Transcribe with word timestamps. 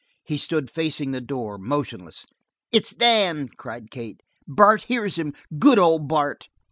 He 0.23 0.37
stood 0.39 0.71
facing 0.71 1.11
the 1.11 1.21
door, 1.21 1.59
motionless. 1.59 2.25
"It's 2.71 2.89
Dan," 2.91 3.49
cried 3.55 3.91
Kate. 3.91 4.19
"Bart 4.47 4.85
hears 4.89 5.19
him! 5.19 5.31
Good 5.59 5.77
old 5.77 6.07
Bart!" 6.07 6.47